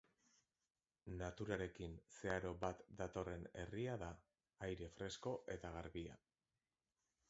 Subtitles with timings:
[1.19, 4.11] Naturarekin zeharo bat datorren herria da,
[4.71, 6.23] aire fresko eta garbia.